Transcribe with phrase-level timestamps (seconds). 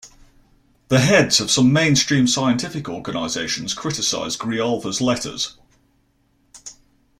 [0.87, 5.59] The heads of some mainstream scientific organizations criticized Grijalva's letters.